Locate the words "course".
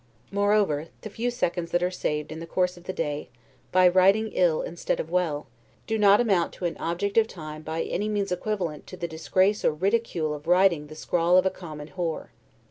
2.47-2.75